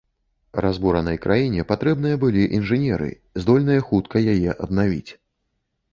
[0.65, 3.09] Разбуранай краіне патрэбныя былі інжынеры,
[3.45, 5.11] здольныя хутка яе аднавіць.